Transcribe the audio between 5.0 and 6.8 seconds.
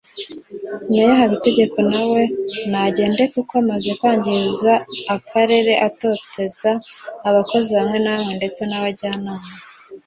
akarere atoteza